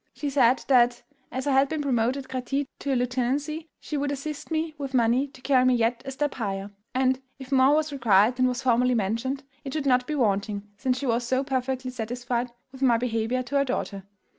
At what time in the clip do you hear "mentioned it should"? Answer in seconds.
8.95-9.85